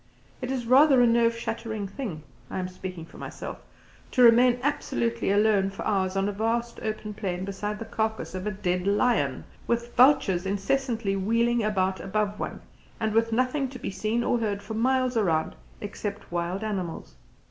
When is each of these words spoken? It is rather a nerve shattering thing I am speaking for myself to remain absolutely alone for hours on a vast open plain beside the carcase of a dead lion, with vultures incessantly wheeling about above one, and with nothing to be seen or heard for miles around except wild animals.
It 0.41 0.49
is 0.49 0.65
rather 0.65 0.99
a 0.99 1.05
nerve 1.05 1.37
shattering 1.37 1.87
thing 1.87 2.23
I 2.49 2.57
am 2.57 2.67
speaking 2.67 3.05
for 3.05 3.19
myself 3.19 3.59
to 4.13 4.23
remain 4.23 4.57
absolutely 4.63 5.29
alone 5.29 5.69
for 5.69 5.85
hours 5.85 6.15
on 6.17 6.27
a 6.27 6.31
vast 6.31 6.79
open 6.81 7.13
plain 7.13 7.45
beside 7.45 7.77
the 7.77 7.85
carcase 7.85 8.33
of 8.33 8.47
a 8.47 8.51
dead 8.51 8.87
lion, 8.87 9.43
with 9.67 9.95
vultures 9.95 10.47
incessantly 10.47 11.15
wheeling 11.15 11.61
about 11.63 11.99
above 11.99 12.39
one, 12.39 12.61
and 12.99 13.13
with 13.13 13.31
nothing 13.31 13.67
to 13.69 13.77
be 13.77 13.91
seen 13.91 14.23
or 14.23 14.39
heard 14.39 14.63
for 14.63 14.73
miles 14.73 15.15
around 15.15 15.55
except 15.81 16.31
wild 16.31 16.63
animals. 16.63 17.13